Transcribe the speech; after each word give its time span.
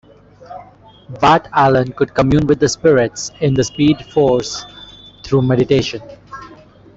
Bart 1.19 1.47
Allen 1.53 1.91
could 1.93 2.15
"commune" 2.15 2.47
with 2.47 2.59
the 2.59 2.67
spirits 2.67 3.29
in 3.39 3.53
the 3.53 3.63
Speed 3.63 4.03
Force 4.07 4.65
through 5.23 5.43
meditation. 5.43 6.01